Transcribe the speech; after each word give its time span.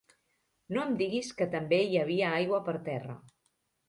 No 0.77 0.85
em 0.85 0.95
diguis 1.01 1.29
que 1.41 1.47
també 1.55 1.79
hi 1.89 1.99
havia 2.05 2.31
aigua 2.39 2.63
per 2.71 2.73
terra. 2.89 3.19